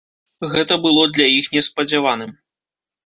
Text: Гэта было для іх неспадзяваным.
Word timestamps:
Гэта 0.53 0.77
было 0.87 1.03
для 1.17 1.27
іх 1.39 1.51
неспадзяваным. 1.57 2.31